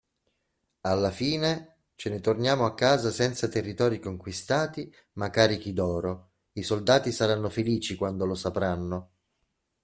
[0.81, 7.11] Alla fine, ce ne torniamo a casa senza territori conquistati ma carichi d'oro, i soldati
[7.11, 9.11] saranno felici quando lo sapranno.